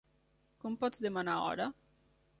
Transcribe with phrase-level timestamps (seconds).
[0.63, 1.71] Com pots demanar hora?